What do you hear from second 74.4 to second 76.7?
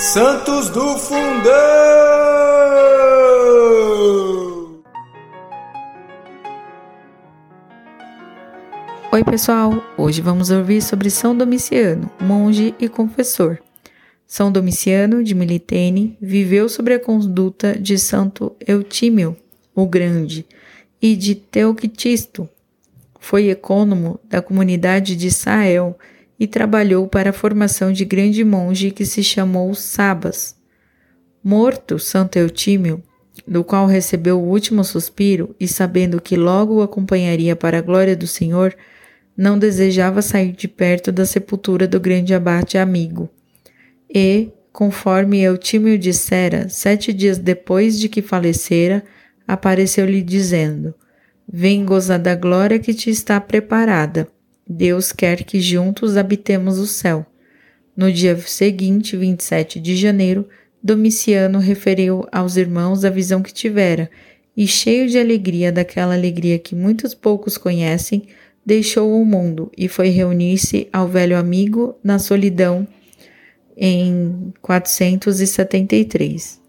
473.